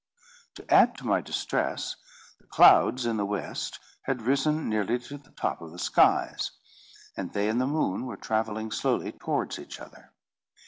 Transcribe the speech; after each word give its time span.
To 0.55 0.65
add 0.73 0.97
to 0.97 1.05
my 1.05 1.21
distress, 1.21 1.95
the 2.39 2.47
clouds 2.47 3.05
in 3.05 3.17
the 3.17 3.23
west 3.25 3.79
had 4.01 4.23
risen 4.23 4.67
nearly 4.67 4.97
to 4.97 5.19
the 5.19 5.29
top 5.29 5.61
of 5.61 5.71
the 5.71 5.77
skies, 5.77 6.49
and 7.15 7.31
they 7.33 7.47
and 7.47 7.61
the 7.61 7.67
moon 7.67 8.07
were 8.07 8.17
travelling 8.17 8.71
slowly 8.71 9.11
towards 9.11 9.59
each 9.59 9.79
other. 9.79 10.11